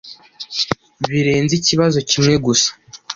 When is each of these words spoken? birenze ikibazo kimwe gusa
birenze 1.09 1.53
ikibazo 1.57 1.97
kimwe 2.09 2.35
gusa 2.45 2.69